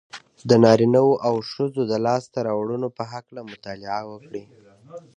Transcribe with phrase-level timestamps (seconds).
[0.49, 4.43] د نارينهوو او ښځو د لاسته راوړنو په هکله مطالعه وکړئ.